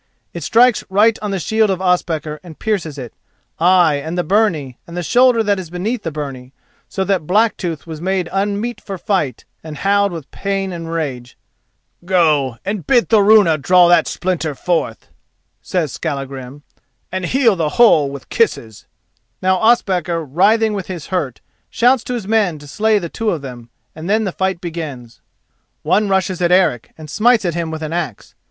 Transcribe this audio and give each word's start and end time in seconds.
It 0.33 0.41
strikes 0.41 0.83
right 0.89 1.15
on 1.21 1.29
the 1.29 1.37
shield 1.37 1.69
of 1.69 1.79
Ospakar 1.79 2.39
and 2.41 2.57
pierces 2.57 2.97
it, 2.97 3.13
ay 3.59 4.01
and 4.03 4.17
the 4.17 4.23
byrnie, 4.23 4.79
and 4.87 4.97
the 4.97 5.03
shoulder 5.03 5.43
that 5.43 5.59
is 5.59 5.69
beneath 5.69 6.01
the 6.01 6.11
byrnie, 6.11 6.53
so 6.89 7.03
that 7.03 7.27
Blacktooth 7.27 7.85
was 7.85 8.01
made 8.01 8.27
unmeet 8.31 8.81
for 8.81 8.97
fight, 8.97 9.45
and 9.63 9.77
howled 9.77 10.11
with 10.11 10.31
pain 10.31 10.73
and 10.73 10.91
rage. 10.91 11.37
"Go, 12.03 12.57
bid 12.65 13.09
Thorunna 13.09 13.59
draw 13.61 13.87
that 13.89 14.07
splinter 14.07 14.55
forth," 14.55 15.09
says 15.61 15.91
Skallagrim, 15.91 16.63
"and 17.11 17.25
heal 17.27 17.55
the 17.55 17.69
hole 17.77 18.09
with 18.09 18.27
kisses." 18.29 18.87
Now 19.39 19.57
Ospakar, 19.57 20.23
writhing 20.25 20.73
with 20.73 20.87
his 20.87 21.07
hurt, 21.13 21.41
shouts 21.69 22.03
to 22.05 22.15
his 22.15 22.27
men 22.27 22.57
to 22.57 22.65
slay 22.65 22.97
the 22.97 23.07
two 23.07 23.29
of 23.29 23.43
them, 23.43 23.69
and 23.93 24.09
then 24.09 24.23
the 24.23 24.31
fight 24.31 24.61
begins. 24.61 25.21
One 25.83 26.09
rushes 26.09 26.41
at 26.41 26.51
Eric 26.51 26.91
and 26.97 27.07
smites 27.07 27.45
at 27.45 27.53
him 27.53 27.69
with 27.69 27.83
an 27.83 27.93
axe. 27.93 28.33